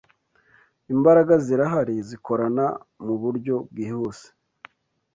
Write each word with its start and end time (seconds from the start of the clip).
Imbaraga 0.93 1.33
zirahari 1.45 1.95
Zikorana 2.07 2.65
muburyo 3.05 3.55
bwihuse 3.69 4.27